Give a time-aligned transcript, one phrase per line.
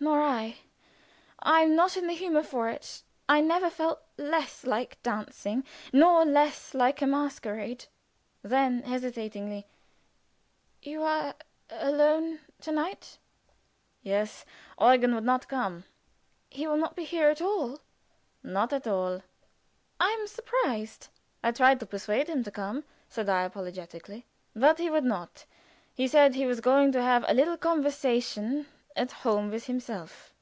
[0.00, 0.58] "Nor I
[1.40, 3.02] I am not in the humor for it.
[3.28, 7.86] I never felt less like dancing, nor less like a masquerade."
[8.42, 9.66] Then hesitatingly
[10.86, 11.34] "Are you
[11.70, 13.18] alone to night?"
[14.00, 14.44] "Yes.
[14.80, 15.82] Eugen would not come."
[16.48, 17.80] "He will not be here at all?"
[18.42, 19.24] "Not at all?"
[20.00, 21.08] "I am surprised."
[21.42, 24.26] "I tried to persuade him to come," said I, apologetically.
[24.54, 25.44] "But he would not.
[25.92, 28.66] He said he was going to have a little conversation
[28.96, 30.34] at home with himself."